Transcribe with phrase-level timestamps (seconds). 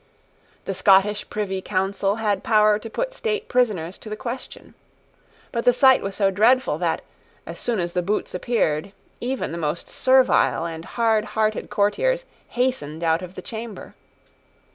[0.65, 4.73] The Scottish Privy Council had power to put state prisoners to the question.
[5.51, 7.03] But the sight was so dreadful that,
[7.45, 13.21] as soon as the boots appeared, even the most servile and hardhearted courtiers hastened out
[13.21, 13.93] of the chamber.